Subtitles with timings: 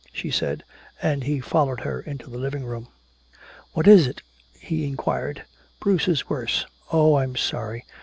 [0.11, 0.63] she said,
[0.99, 2.87] and he followed her into the living room.
[3.73, 4.23] "What is it?"
[4.59, 5.43] he inquired.
[5.79, 7.85] "Bruce is worse." "Oh I'm sorry.